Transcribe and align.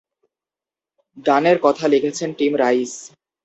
গানের 1.17 1.57
কথা 1.63 1.85
লিখেছেন 1.87 2.29
টিম 2.37 2.53
রাইস। 2.55 2.93